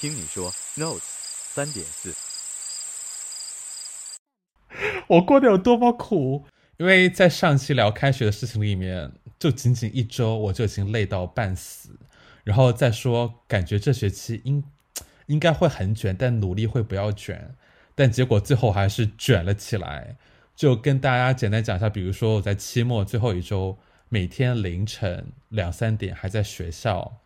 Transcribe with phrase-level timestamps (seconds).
[0.00, 2.14] 听你说，Notes 三点四。
[5.08, 6.46] 我过得有多么苦？
[6.76, 11.98] 因为在上期聊开学的事情里面，就仅仅一周我就已经累到半死，
[12.44, 14.62] 然后再说感觉这学期应
[15.26, 17.56] 应该会很卷，但努力会不要卷，
[17.96, 20.16] 但结果最后还是卷了起来。
[20.54, 23.76] 就跟大家简单讲一下，比如说我在期末最后一周，
[24.08, 27.18] 每天凌晨两三点还在学校，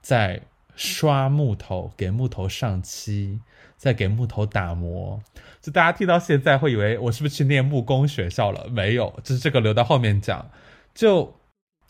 [0.00, 0.42] 在
[0.76, 3.40] 刷木头，给木头上漆，
[3.76, 5.20] 再给木头打磨。
[5.60, 8.68] 就大家听到现在会以为我是不是去念木工学校了？
[8.68, 10.50] 没有，就是这个留到后面讲。
[10.94, 11.34] 就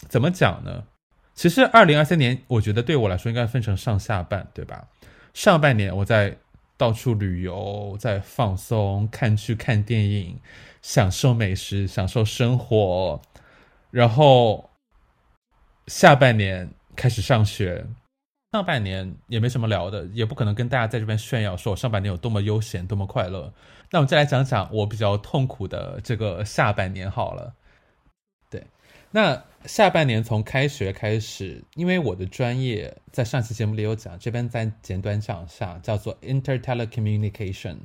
[0.08, 0.84] 怎么讲呢？
[1.34, 4.88] 其实二零二三年，我觉得对我来说应该分成上下半，对吧？
[5.32, 6.36] 上半年我在
[6.76, 10.38] 到处旅游，在放松，看剧、看电影。
[10.82, 13.20] 享受美食，享受生活，
[13.90, 14.70] 然后
[15.88, 17.84] 下半年开始上学，
[18.52, 23.52] 上半年也没什么聊的，也不可能跟大家在这边炫耀说我上半年有多么悠闲，多么快乐。
[23.90, 27.54] 那我们再来讲讲我比较痛苦的这个下半年好了。
[28.50, 28.66] 对，
[29.12, 37.76] 那下半年从开学开始，因为我的专业在上期节目里有讲，这边再简短讲一下，叫做 Inter Telecommunication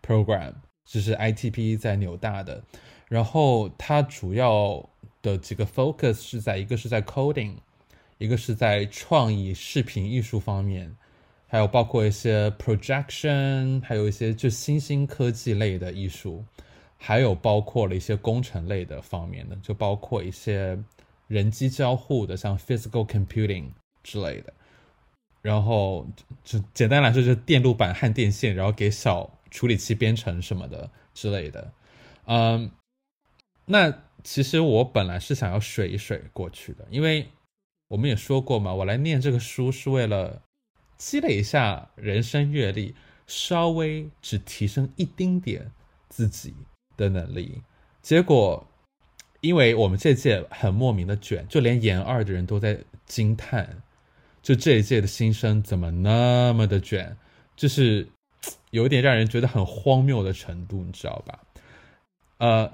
[0.00, 0.54] Program。
[0.84, 2.62] 就是 ITP 在纽大的，
[3.08, 4.86] 然后它主要
[5.22, 7.54] 的几个 focus 是在一个是在 coding，
[8.18, 10.94] 一个是在创意视频艺术方面，
[11.46, 16.44] 还有包括一些 projection，还有一些就新兴科技类的艺术，
[16.96, 20.78] 还有包括了一些工程类的方面的，就包括一些
[21.26, 23.66] 人机交互的，像 physical computing
[24.02, 24.52] 之类的。
[25.42, 26.06] 然后
[26.42, 29.30] 就简单来说，就是电路板和电线，然后给小。
[29.50, 31.72] 处理器编程什么的之类的，
[32.26, 32.68] 嗯，
[33.66, 37.24] 那其实我本来是想要水一水过去的，因为
[37.94, 40.42] 我们也说过嘛，我来念这个书是为了
[40.98, 42.92] 积累一下人生阅历，
[43.28, 45.70] 稍微只提升一丁点
[46.08, 46.52] 自己
[46.96, 47.62] 的能力。
[48.02, 48.66] 结果，
[49.40, 53.80] 因为我们这届很莫名的卷，就连研二的人都在惊叹，
[54.42, 57.16] 就这一届的新生怎么那么的卷，
[57.54, 58.08] 就是。
[58.72, 61.40] 有点让人觉得很荒谬的程度，你知道吧？
[62.38, 62.70] 呃，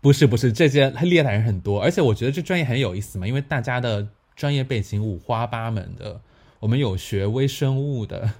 [0.00, 6.20] 不是不是，这些厉害的人很多，而且我觉得这专业很有意思嘛，因为大家的专业背景五花八门的。
[6.60, 8.30] 我们有学微生物的，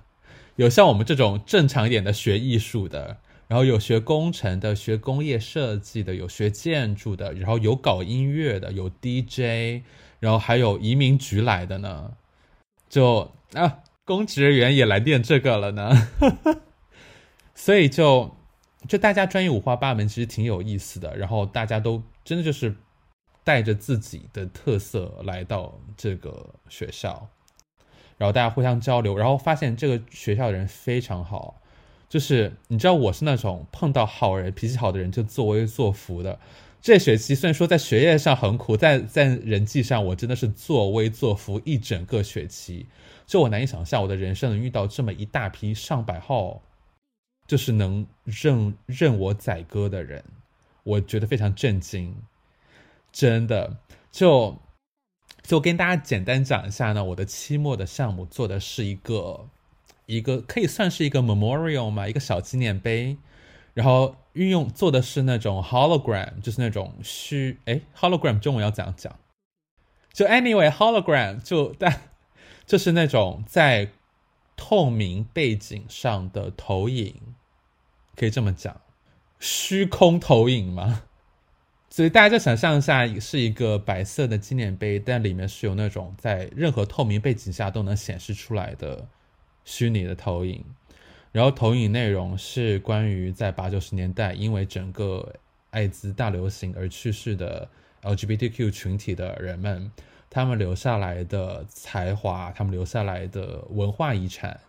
[0.57, 3.19] 有像我们这种正常一点的学艺术的，
[3.49, 9.83] 然后有学工程的，学工业设计的，有学建筑的，然后有搞音乐的，有 DJ，
[10.21, 12.13] 然后还有移民局来的呢，
[12.89, 13.79] 就啊。
[14.07, 15.91] 公职人员也来练这个了呢，
[17.57, 18.37] 所以就
[18.87, 21.17] 就大家专业五花八门，其实挺有意思的。
[21.17, 22.75] 然后大家都真的就是
[23.45, 27.29] 带着自己的特色来到这个学校，
[28.17, 31.61] 然后大家互相交流，然后发现这个学校的人非常好。
[32.09, 36.39] 就是你知道我是那种碰到好人、脾气好的人就作威作福的。
[36.81, 42.87] 这学期虽然说在学业上很苦，在在人际上我真的是作威作福一整个学期。
[43.27, 46.63] 就我难以想象，我的人生能遇到这么一大批上百号，
[47.47, 50.25] 就是能任任我宰割的人，
[50.83, 52.15] 我觉得非常震惊。
[53.13, 53.79] 真的，
[54.11, 54.57] 就
[55.43, 59.49] 就跟大家简单讲一下呢，我的期末的项目做的是一个
[60.07, 63.17] 一个可以算是一个 memorial 嘛，一个小纪念碑。
[63.75, 69.19] 然后运用做的是那种 hologram，就是那种虚哎 hologram 中文要怎样讲？
[70.13, 72.01] 就 anyway hologram 就但。
[72.67, 73.89] 就是那种在
[74.57, 77.15] 透明背景上的投影，
[78.17, 78.81] 可以这么讲，
[79.39, 81.03] 虚空投影吗？
[81.91, 89.07] 所以大家就想象一下，是一个白色的纪念碑，但里面是有那种在任何透明背景下都能显示出来的
[89.65, 90.65] 虚拟的投影。
[91.33, 95.35] 然后投影内容是关于在八九十年代因为整个
[95.71, 97.69] 艾滋大流行而去世的
[98.03, 99.93] LGBTQ 群体的人们。
[100.29, 104.61] 他们留下来的才华，他们留下来的文化遗产。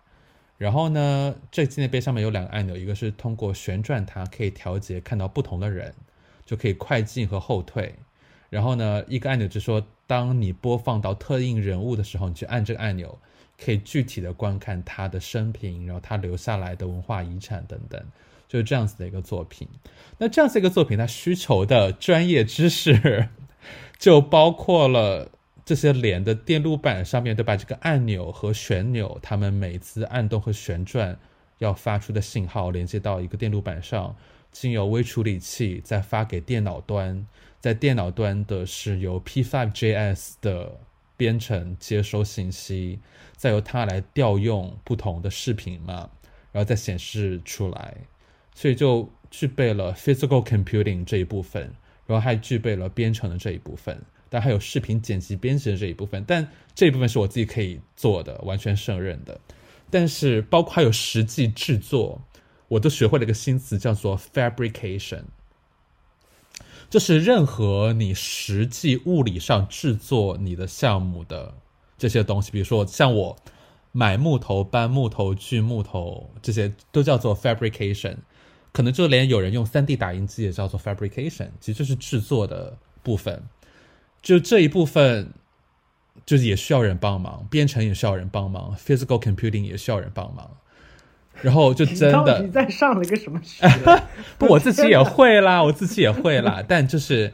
[0.57, 5.93] 然后呢，这纪念碑上面有两个按钮，一个是通过旋转它可以调节看到不同的人，
[6.45, 7.93] 就可以快进和后退。
[8.49, 13.19] 然后呢，一个按钮就是说，当你播放到特定人物的时候，你去按这个按钮，
[13.63, 18.03] 可以具体的观看他的生平，然后他留下来的文化遗产等等，
[18.47, 19.67] 就是这样子的一个作品。
[20.17, 23.27] 那这样子一个作品，它需求的专业知识
[23.99, 25.29] 就包括了。
[25.67, 31.19] 这些连的电路板上面，都把这个按钮和旋钮，它们每次按动和旋转
[31.57, 34.15] 要发出的信号连接到一个电路板上，
[34.49, 37.27] 经由微处理器再发给电脑端，
[37.59, 40.79] 在电脑端的是由 P5JS 的
[41.17, 43.01] 编程、接收信息，
[43.35, 46.09] 再由它来调用不同的视频嘛，
[46.53, 47.93] 然后再显示出来，
[48.55, 51.63] 所以就具备了 physical computing 这一部分，
[52.05, 59.39] 然后还具备了编程的这一部分，但还有视频剪辑编辑的这一部分，但这一部分是我自己可以做的，完全胜任的。
[59.89, 62.21] 但是包括还有实际制作，
[62.67, 65.23] 我都学会了一个新词，叫做 fabrication。
[66.89, 71.53] 就是任何你实际物理上制作你的项目的
[71.97, 73.37] 这些东西，比如说像我
[73.91, 78.17] 买木头、搬木头、锯木头，这些都叫做 fabrication。
[78.73, 83.41] 可能就连有人用三 D 打印机也叫做 fabrication，其实就是制作的部分。
[84.27, 85.31] 就这一部分，
[86.25, 90.51] 就是也需要人帮忙，编程也需要人帮忙，physical computing 也需要人帮忙。
[91.41, 93.65] 然后就真的 你在上了一个什么学？
[94.37, 96.61] 不，我自己也会啦，我自己也会啦。
[96.67, 97.33] 但就是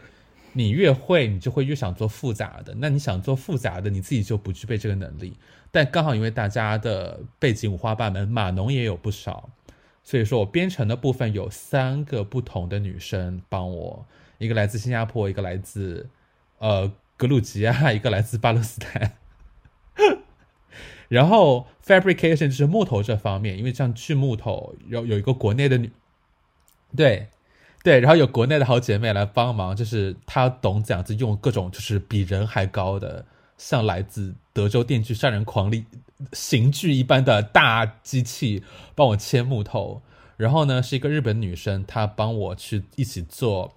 [0.52, 2.76] 你越会，你就会越想做复杂的。
[2.78, 5.36] 那你想做复杂的，你自己就不具备这个能力。
[5.72, 9.50] 但刚好因为大家的背景五花八门，码农也有不少，
[10.04, 14.06] 所以说我编程的部分有三个不同的女生帮我，
[14.38, 16.08] 一个来自新加坡，一个来自
[16.64, 19.18] 呃格鲁吉亚，一个来自巴勒斯坦。
[21.10, 25.92] 然后 fabrication 就是木头这方面，因为像锯木头有有一个国内的女，
[26.96, 27.28] 对，
[27.84, 33.26] 对，然后有国内的好姐妹来帮忙，就是她懂怎样子用各种就是比人还高的，
[33.58, 35.86] 像来自德州电锯杀人狂力
[36.32, 38.64] 刑具一般的大机器
[38.96, 40.02] 帮我切木头。
[40.38, 43.76] 然后呢，是一个日本女生，她帮我去一起做，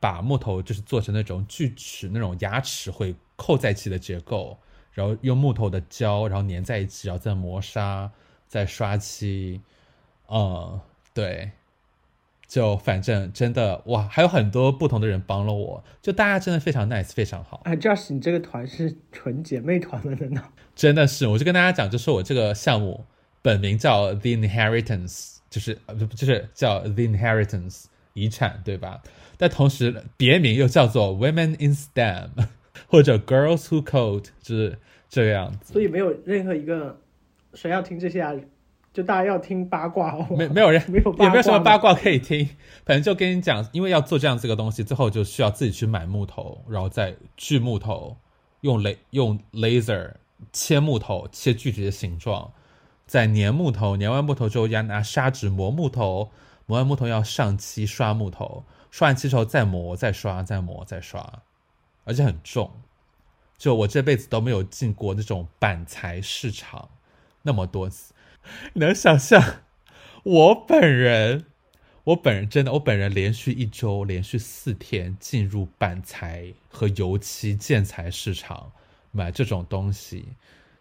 [0.00, 4.58] 把木头就是做成那种锯齿那种牙齿会扣在一起的结构。
[4.92, 8.10] 然后用木头的胶，然后粘在一起，然后再磨砂，
[8.48, 9.60] 再刷漆，
[10.28, 10.80] 嗯，
[11.14, 11.52] 对，
[12.48, 17.60] 就反正真的哇，还有很多不同的人帮了我，就大家真的非常 nice，非常好。
[17.64, 20.42] 啊，Josh，你这个团是纯姐妹团了呢？
[20.74, 23.06] 真的是，我就跟大家讲，就是我这个项目
[23.40, 27.84] 本名叫 The Inheritance，就是呃不就是叫 The Inheritance
[28.20, 29.02] 遗产，对吧？
[29.38, 32.30] 但同时别名又叫做 Women in STEM。
[32.88, 34.78] 或者 Girls Who Code 就是
[35.08, 36.98] 这个样子，所以没有任何一个
[37.54, 38.32] 谁要听这些啊？
[38.92, 40.26] 就大家要听八卦哦。
[40.36, 42.48] 没没有人没有也没有什么八卦可以听，
[42.84, 48.16] 反正就跟你讲，因为要做这样子个东西，最后就需要自己去买木头，然后再锯木头，
[48.62, 50.14] 用雷用 laser
[50.52, 52.52] 切木头，切具体的形状，
[53.06, 56.30] 再粘木头，粘完木头之后要拿砂纸磨木头，
[56.70, 61.42] 磨完木头要上漆刷木头，刷完漆之后再磨再刷再磨再刷。
[62.04, 62.70] 而且很重，
[63.58, 66.90] 就我这辈子都没有进过那种板材市场
[67.42, 68.14] 那么多次。
[68.74, 69.42] 能想象
[70.22, 71.46] 我本人，
[72.04, 78.70] 我本人真的，我本人连续一周，连续四天进入板材和油漆建材市场
[79.10, 80.28] 买这种东西，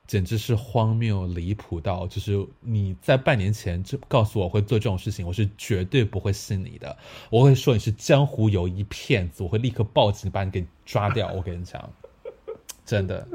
[0.09, 6.97] 简直是荒谬离谱到，就是你在半年前就告诉我会做这种事情，我是绝对不会信你的。
[7.29, 10.65] 我会说你是江湖有一骗子，我会立刻报警把你给。
[10.89, 11.31] 抓掉！
[11.33, 11.94] 我跟你讲，
[12.83, 13.27] 真的，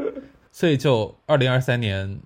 [0.50, 2.18] 所以就二零二三年，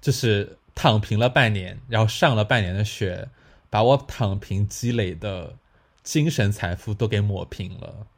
[0.00, 3.28] 就是躺平了半年，然后上了半年的学，
[3.70, 5.54] 把我躺平积累的
[6.02, 8.08] 精神财富都给抹平了，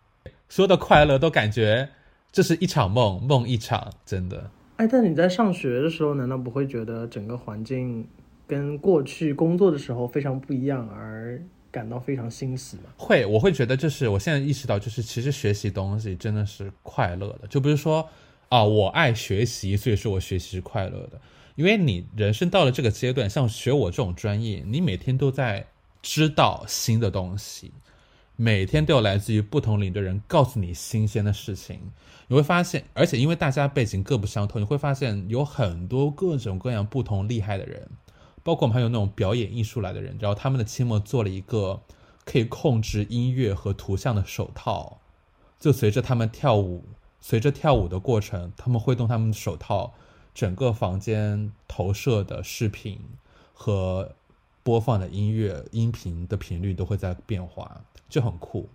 [0.48, 1.90] 所有的快乐都感觉
[2.32, 4.50] 这是一场梦，梦一场，真的。
[4.82, 8.04] 哎，但你在上学的时候，难道不会觉得整个环境
[8.48, 11.40] 跟过去工作的时候非常不一样而？
[11.70, 12.82] 感到非常欣喜吗？
[12.98, 17.48] 会，我会觉得就是我现在意识到，就是其实学习东西真的是快乐的。
[17.48, 18.06] 就比如说
[18.50, 21.18] 啊，我爱学习，所以说我学习是快乐的。
[21.54, 25.64] 因为你人生到了这个阶段，像学我这种专业，你每天都在
[26.02, 27.72] 知道新的东西，
[28.42, 31.78] 每天都有来自于不同领域的人告诉你新鲜的事情。
[32.26, 37.88] 你会发现，而且因为大家背景各不相同，你会发现有很多各种各样不同厉害的人。
[38.42, 41.82] 包括我们还有那种表演艺术来的人，然后他们的期末做了一个
[42.24, 44.98] 可以控制音乐和图像的手套，
[45.60, 46.82] 就随着他们跳舞，
[47.20, 49.94] 随着跳舞的过程，他们会动他们的手套，
[50.34, 52.98] 整个房间投射的视频
[53.52, 54.16] 和
[54.62, 58.68] 播放的音乐音频的频率都会在变化，就很酷，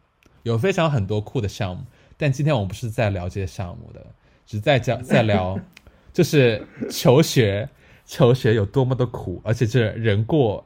[0.44, 1.84] 有非常很多酷的项目。
[2.18, 4.06] 但今天我们不是在聊这些项目的，
[4.46, 5.60] 只在讲在聊，
[6.14, 7.70] 就是求学。
[8.10, 10.66] 求学有多么的苦，而且这人过，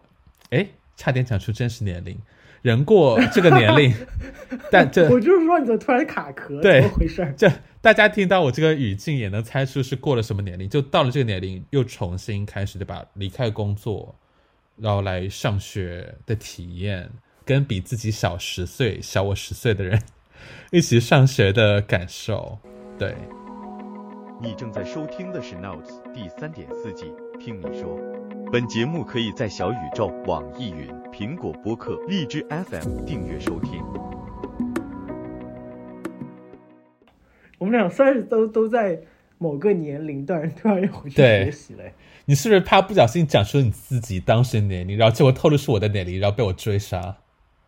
[0.51, 2.15] 哎，差点讲出真实年龄，
[2.61, 3.91] 人过这个年龄，
[4.69, 6.61] 但这我就是说，你怎么突然卡壳？
[6.61, 7.33] 对，怎么回事？
[7.35, 7.51] 这
[7.81, 13.03] 大家听到我这个语境也能猜出是过了什么年龄，就到了这个年龄，又重新开始对吧？
[13.15, 14.15] 离开工作，
[14.81, 17.07] 然后来上学的体验，
[17.45, 20.01] 跟比自己小十岁、小我十岁的人
[20.71, 22.57] 一起上学的感受，
[22.97, 23.15] 对。
[24.41, 27.99] 你正在收听的是 Notes 第三点四季，听你说。
[28.51, 33.83] 本节目可以在小宇宙、网易云、苹果播客、荔枝 FM 订阅收听。
[37.59, 38.99] 我们俩算是都都在
[39.41, 41.93] 某个年龄段突然又回去学习嘞。
[42.25, 47.17] 你是不是怕不小心讲出你自己当时的年龄，然后结果透露出我的年龄，然后被我追杀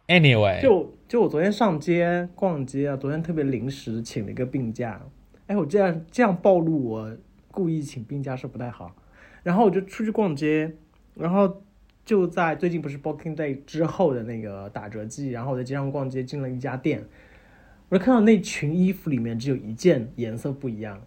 [0.08, 5.01] ？Anyway，就就我昨天上街逛街啊，昨天特别临时请了一个病假，
[5.48, 7.18] 哎，我这样这样暴露我
[7.50, 8.96] 故意请病假是不太好。
[9.42, 10.72] 然后我就出去逛街，
[11.15, 11.63] 然后
[12.06, 17.03] 就在最近不是 Boxing Day 之后的那个打折季，然后我在街上逛街，进了一家店，
[17.89, 21.01] 我就看到那群衣服里面只有一件颜色不一样，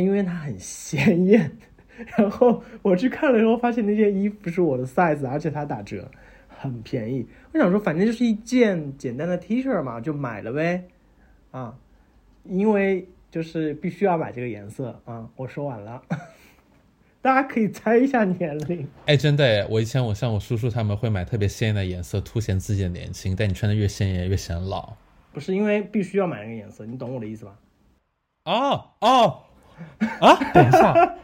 [0.00, 1.56] 因为它很鲜艳。
[2.16, 6.10] 然后我去看了以后，发现那件衣服是我的 size，而且它打折，
[6.48, 7.24] 很便宜。
[7.52, 10.88] 我想说，反正就是一件简单的 T 恤嘛，就买了呗。
[11.52, 11.78] 啊，
[12.42, 15.30] 因为就是必须要买这个颜色啊。
[15.36, 16.02] 我说完了，
[17.22, 18.88] 大家可以猜一下年龄。
[19.06, 24.94] 哎，真的耶，我以前我像我叔叔他们会买特别鲜艳的颜色，凸显自己的年轻，但你穿的越鲜艳越显老。
[25.32, 27.56] 不是因为必须要买那个颜色，你懂我的意思吧？
[28.46, 29.42] 哦哦
[30.20, 30.34] 啊！
[30.52, 31.16] 等一下，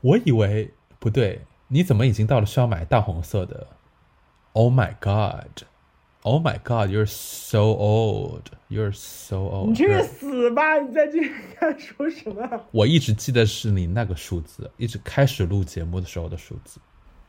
[0.00, 3.66] 我以为不对，你怎么已经到了需要买大红色的
[4.52, 5.64] ？Oh my god!
[6.22, 6.90] Oh my god!
[6.90, 8.42] You're so old.
[8.68, 9.68] You're so old.
[9.68, 10.78] 你去死吧！
[10.78, 11.18] 你在这
[11.58, 12.66] 看说什么？
[12.72, 16.78] 我一直记得是你那个数字，一直开始录节目的时候的数字。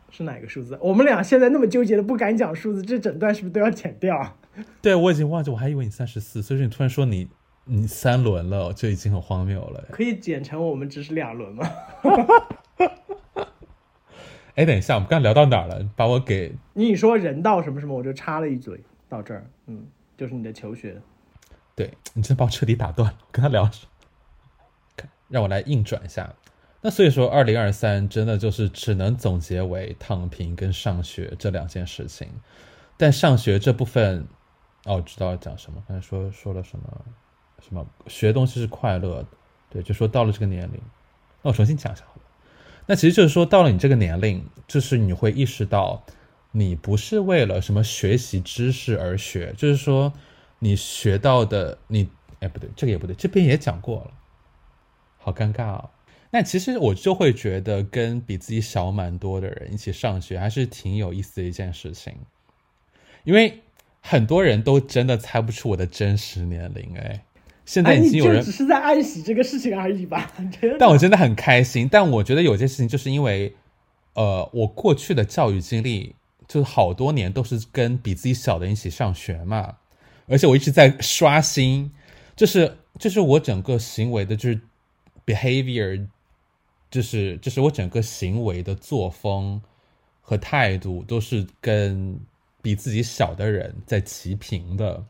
[0.10, 0.78] 是哪个数字？
[0.82, 4.36] 我们俩现在那么纠结的不敢讲数字，这整段是不是都要剪掉啊？
[4.82, 7.30] 对，我已经忘记，我还以为你三十四，所以说你突然说你
[7.74, 9.86] 你三轮了，就已经很荒谬了。
[9.92, 11.72] 可以剪成我们只是两轮吗？
[14.56, 15.90] 哎，等一下，我们刚刚聊到哪儿了？
[15.96, 19.50] 把我给你说人道什么什么，我就插了一嘴到这儿。
[19.68, 19.88] 嗯，
[20.18, 21.02] 就是你的求学。
[21.74, 23.18] 对你真把我彻底打断了。
[23.22, 23.72] 我跟他聊？
[25.30, 26.36] 让我来硬转一下。
[26.82, 32.28] 那所以说，二零二三真的就是只能总结为躺平跟上学这两件事情。
[32.98, 34.28] 但上学这部分，
[34.84, 35.82] 哦，我知道要讲什么。
[35.88, 37.06] 刚才说说了什么？
[37.62, 39.28] 什么学东西是快乐的？
[39.70, 40.82] 对，就说到了这个年龄，
[41.42, 42.22] 那我重新讲一下好了。
[42.88, 46.04] 那其实就是说，到了你这个年龄，就是你会意识到，
[46.52, 50.12] 你不是为了什么学习知识而学，就是说，
[50.60, 54.12] 你学到的，你哎不对，这个也不对，这边也讲过了，
[55.18, 55.90] 好尴尬啊、
[56.32, 62.14] 那其实我就会觉得，跟比自己小蛮多的人一起上学，还是挺有意思的一件事情，
[63.24, 63.62] 因为
[64.02, 67.24] 很多人都真的猜不出我的真实年龄，哎，
[67.72, 70.30] 现在已经有人就只是在暗喜这个事情而已吧？
[70.78, 71.88] 但我真的很开心。
[71.90, 73.56] 但我觉得有些事情，就是因为，
[74.14, 76.14] 呃，我过去的教育经历，
[76.50, 79.78] 就是好多年都是跟比自己小的人一起上学嘛，
[80.28, 81.90] 而且我一直在刷新，
[82.36, 84.60] 就是就是我整个行为的，就是
[85.26, 86.06] behavior，
[86.90, 89.62] 就是就是我整个行为的作风
[90.20, 92.20] 和态度都是跟
[92.62, 95.04] 比自己小的人在齐平的。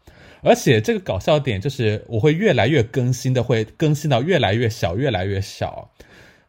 [0.43, 5.91] 而且这个搞笑点就是，我会越来越更新的，会更新到越来越小，越来越小，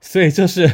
[0.01, 0.69] 所以就是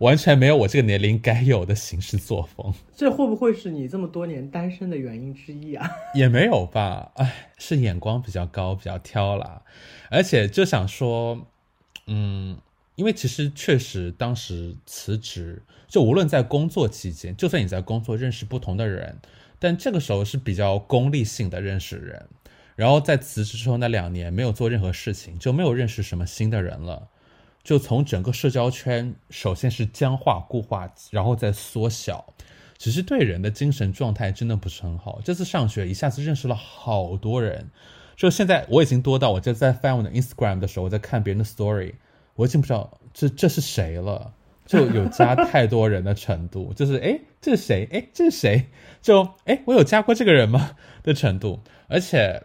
[0.00, 5.90] 完全没有我这个年龄该有的行事作风，这会不会是你这么多年单身的原因之一啊？
[6.14, 7.10] 也没有吧？
[7.14, 9.62] 哎，是眼光比较高，比较挑啦。
[10.10, 11.46] 而且就想说，
[12.06, 12.58] 嗯，
[12.96, 19.16] 因为其实确实当时辞职，就无论在工作期间，就算你在工作认识不同的人，
[19.58, 22.28] 但这个时候是比较功利性的认识人。
[22.76, 27.08] 然后在辞职之后那两年没有做任何事情，就没有认识什么新的人了，
[27.64, 32.32] 就从整个社交圈首先是僵化固化，然后再缩小，
[32.78, 35.20] 其实对人的精神状态真的不是很好。
[35.24, 37.68] 这次上学一下子认识了好多人，
[38.14, 41.94] 就现在我已经多到我就在翻我的 Instagram 的时候，我在看别人的 story，
[42.36, 44.34] 我已经不知道这这是谁了。
[44.68, 47.88] 就有加太多人的程度， 就是哎，这是谁？
[47.90, 48.66] 哎，这是谁？
[49.00, 50.76] 就哎，我有加过这个人吗？
[51.02, 51.58] 的程度，
[51.88, 52.40] 而且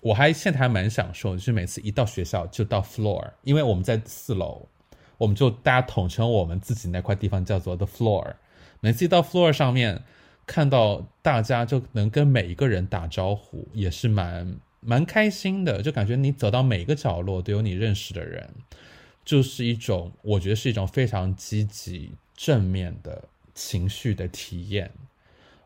[0.00, 4.68] 我还现在还蛮享受，就是每次一到学校就到 floor，因为我们在四楼，
[5.18, 8.34] 我们就大家统称我们自己那块地方叫做 the floor。
[8.80, 10.00] 每次一到 floor 上面，
[10.46, 18.48] 看到大家就能跟每一个人打招呼，也是蛮蛮开心的，就感觉你走到每个角落都有你认识的人。
[19.24, 24.90] 就是一种，我觉得是一种非常积极正面的情绪的体验，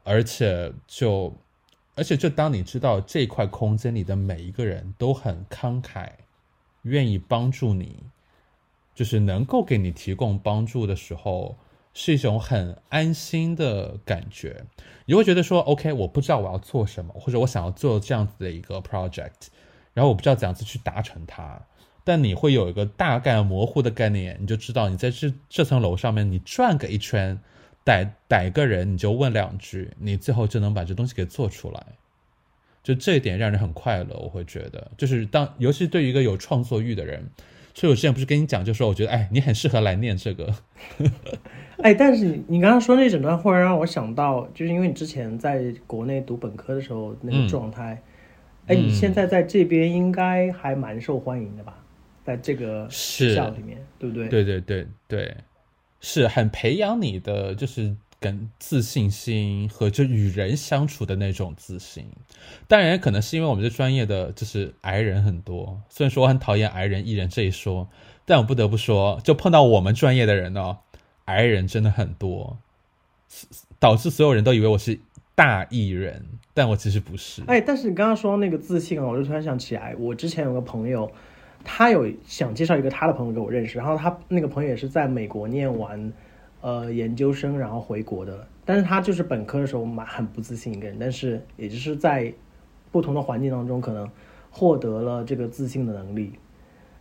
[0.04, 1.34] 而且就，
[1.96, 6.10] 而且就当你知道这块空间里的每一个人都很慷慨，
[6.82, 8.04] 愿意帮助你，
[8.94, 11.56] 就是能够给你提供帮助的时候，
[11.92, 14.64] 是一种很安心的感觉。
[15.06, 19.48] 你会觉得说，OK，我不知道我要做什么，或者我想要做这样子的一个 project，
[19.94, 21.60] 然后我不知道怎样子去达成它。
[22.08, 27.38] 但你会有一个大概模糊的概念，你就知道你在这这层楼上面你转个一圈，
[27.84, 31.86] 逮逮个人你就问两句，你最后就能把这东西给做出来。
[32.82, 37.28] 就这一点让人很快乐，我会觉得，就是当尤其对于一个有创作欲的人，
[37.74, 40.54] 所以我之前不是跟你讲，就说我觉得，哎，你很适合来念这个。
[41.84, 48.00] 哎，但是你你刚刚说那整段忽然让我想到，就是因为你之前在国内读本科的时候那个状态，
[48.66, 51.84] 哎，你现在在这边应该还蛮受欢迎的吧？
[52.28, 54.28] 在这个学校里面，对不对？
[54.28, 55.34] 对对对对，
[55.98, 62.04] 是很培养你的就是跟自信心和就与人相处的那种自信。
[62.66, 65.80] 当然，可能是因为我们这专业的就是矮人很多。
[65.88, 67.88] 虽然说我很讨厌矮人艺人这一说，
[68.26, 70.76] 但我不得不说，就碰到我们专业的人呢，
[71.24, 72.58] 矮人真的很多，
[73.78, 75.00] 导致所有人都以为我是
[75.34, 77.42] 大艺人，但我其实不是。
[77.46, 81.10] 哎，但是你刚刚说那个自信啊，我就突然想起来，我之前有个朋友。
[81.64, 86.12] 他有想介绍一个他的朋友给我认识，然后他那个朋友也是在美国念完，
[86.60, 92.32] 呃研究生然后回国的，但是他就是本科的时候蛮很不自信一个人，但是也就是在
[92.90, 94.08] 不同的环境当中可能
[94.50, 96.32] 获得了这个自信的能力，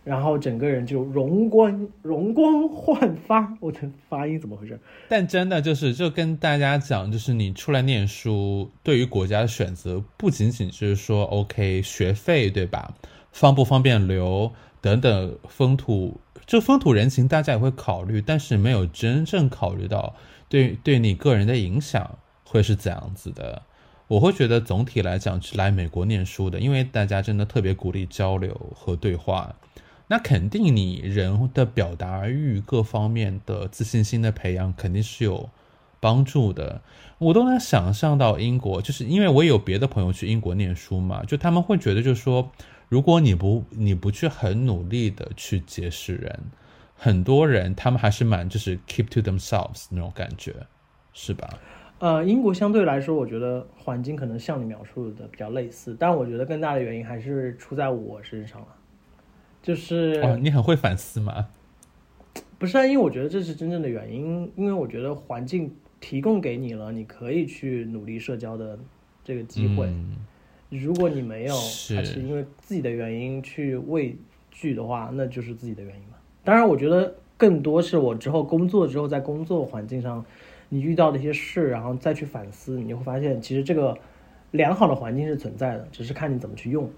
[0.04, 3.56] 然后整个人就容光容光焕发。
[3.60, 4.78] 我的发音怎么回事？
[5.08, 12.94] 但真的就是就跟大家讲，就是你出来念书，对于国家的选择不仅仅是说 OK 学费对吧？
[13.38, 20.16] 方不方便留等等风土，这风土人情大家也会考虑，但是没有真正考虑到
[20.48, 23.62] 对对你个人的影响会是怎样子的。
[24.08, 29.54] 我会觉得总体来讲是来美国念书的，因为大家真的特别鼓励交流和对话，
[30.08, 35.48] 那肯定你人的表达欲各方面的自信心的培养肯定是有
[36.00, 36.80] 帮助的。
[37.18, 42.50] 我都能想象到英国，就是因为我有别的朋友去英国念书嘛，就他们会觉得就是说。
[42.88, 46.40] 如果你不你不去很努力的去结识人，
[46.96, 50.54] 很多人他们还是蛮就是 keep to themselves 那种感觉，
[51.12, 51.48] 是吧？
[51.98, 58.68] 呃，英国相对来说，我觉得环境可能像你描述的比较类似，但我觉得更大的原因还是出在我身上了。
[59.60, 61.48] 就是哦，你很会反思吗？
[62.58, 68.78] 不是啊，因为我觉得这是真正的原因，因为我觉得环境提供给你了，你可以去努力社交的
[69.24, 69.92] 这个机会。
[70.70, 74.14] 如果你没有，还是因为自己的原因去畏
[74.50, 76.16] 惧的话，那就是自己的原因嘛。
[76.44, 80.22] 当然，我觉得更多是我之后工作之后，在工作环境上，
[80.68, 83.96] 你遇到的一些事，然后再去反思，你会发现其实这个
[84.50, 86.90] 良好的环境是存在的，只是看你怎么去用。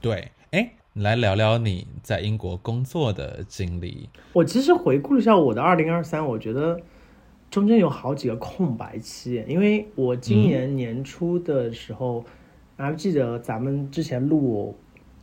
[0.00, 4.08] 对，哎，来聊聊你在英国工作的经历。
[4.32, 6.80] 我其实回顾了一下我的二零二三，我觉得
[7.50, 12.24] 中间有好几个空白期，因为我今年年初的时候。
[12.86, 14.74] 还记得咱们之前录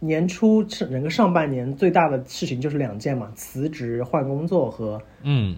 [0.02, 5.56] 年初整个上半年最大的事情就是两件嘛，辞职换工作和嗯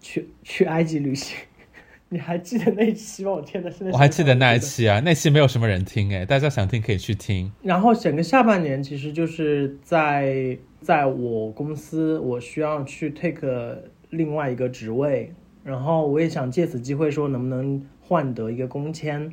[0.00, 1.36] 去去埃及旅行。
[2.08, 3.32] 你还记得那期吗？
[3.32, 7.52] 我天呐，现在我还记得那一期啊，那期没有什么人听哎，大家想听可以去听。
[7.62, 19.30] 然后整个下半年其实就是在在我公司，我需要去 take 另外一个职位，然后我也想借此机会说能不能换得一个工签，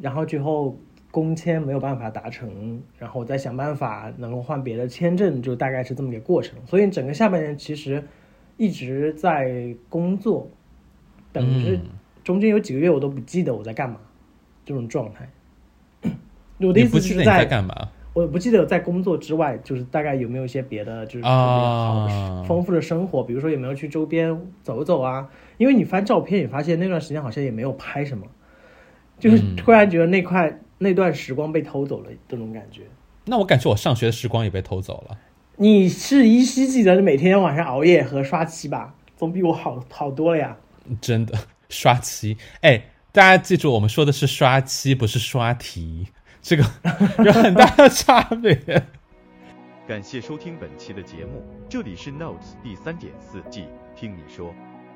[0.00, 0.78] 然后最后。
[1.10, 6.58] 工签没有办法达成，然后再想办法能够换别的签证，就大概是这么个过程。
[6.66, 8.04] 所以整个下半年其实
[8.58, 10.48] 一直在工作，
[11.32, 11.80] 等于
[12.22, 13.96] 中间有几个月我都不记得我在干嘛，
[14.66, 15.30] 这种状态。
[16.58, 17.88] 我的意思是在干嘛？
[18.12, 25.30] 我不记得在工作之外，就是大概有没有一些别的，就是特别好丰富的生活，比如说有没有去周边走走啊？
[25.56, 28.26] 因为你翻照片，也发现那段时间好像也没有拍什么，
[29.18, 30.60] 就是突然觉得那块。
[30.78, 32.82] 那段时光被偷走了，这种感觉。
[33.24, 35.18] 那我感觉我上学的时光也被偷走了。
[35.56, 38.94] 你是依稀记得你每天晚上熬夜和刷漆吧？
[39.16, 40.56] 总比我好好多了呀。
[41.00, 41.36] 真的
[41.68, 46.06] 刷漆，哎，大家记住，我们说的是刷漆，不是刷题，
[46.40, 46.64] 这个
[47.24, 48.84] 有很大的差别。
[49.86, 53.64] 感谢收听本期的节目，这里是 Notes 第三点四季，
[53.96, 54.54] 听你说。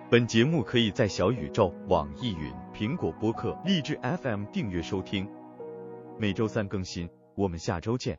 [0.08, 5.26] 本节目可以在小宇宙、网易云、苹果播客、荔枝 FM 订阅收听。
[6.18, 8.18] 每周三更新，我们下周见。